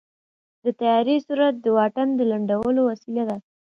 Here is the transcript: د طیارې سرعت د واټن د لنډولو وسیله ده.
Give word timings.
د 0.63 0.65
طیارې 0.79 1.15
سرعت 1.27 1.55
د 1.61 1.65
واټن 1.77 2.07
د 2.15 2.21
لنډولو 2.31 2.81
وسیله 2.89 3.23
ده. 3.29 3.37